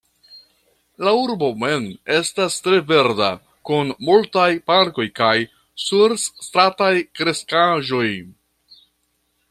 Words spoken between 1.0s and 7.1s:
La urbo mem estas tre verda, kun multaj parkoj kaj surstrataj